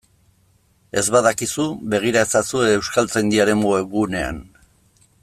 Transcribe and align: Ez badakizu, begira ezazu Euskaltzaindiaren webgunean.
Ez 1.01 1.03
badakizu, 1.15 1.67
begira 1.95 2.25
ezazu 2.29 2.65
Euskaltzaindiaren 2.71 3.63
webgunean. 3.73 4.45